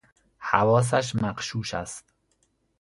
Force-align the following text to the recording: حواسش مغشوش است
حواسش 0.39 1.15
مغشوش 1.15 1.73
است 1.73 2.05